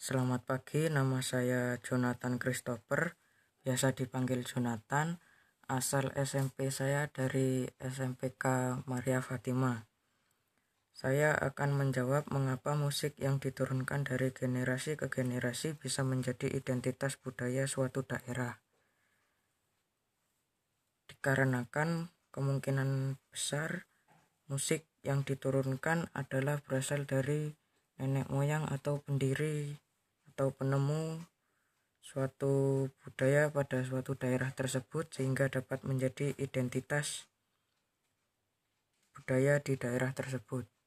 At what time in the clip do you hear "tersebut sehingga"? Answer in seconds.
34.54-35.50